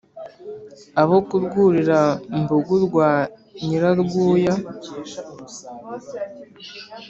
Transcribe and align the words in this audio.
abo 1.01 1.17
ku 1.27 1.35
rwurira 1.43 1.99
mbugu 2.39 2.75
rwa 2.85 3.09
nyirarwuya 3.65 4.53